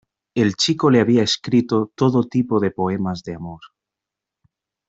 El 0.35 0.55
chico 0.55 0.89
le 0.89 0.99
había 0.99 1.21
escrito 1.21 1.91
todo 1.93 2.23
tipo 2.23 2.59
de 2.59 2.71
poemas 2.71 3.21
de 3.21 3.35
amor. 3.35 3.61